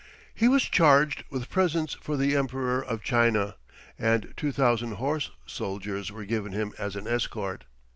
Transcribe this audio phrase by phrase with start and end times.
[0.33, 3.57] He was charged with presents for the Emperor of China,
[3.99, 7.65] and 2000 horse soldiers were given him as an escort.